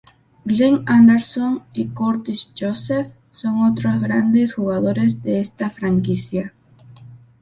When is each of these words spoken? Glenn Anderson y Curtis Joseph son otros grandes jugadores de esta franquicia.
Glenn 0.47 0.83
Anderson 0.87 1.61
y 1.73 1.89
Curtis 1.89 2.51
Joseph 2.59 3.11
son 3.29 3.71
otros 3.71 4.01
grandes 4.01 4.55
jugadores 4.55 5.21
de 5.21 5.41
esta 5.41 5.69
franquicia. 5.69 6.55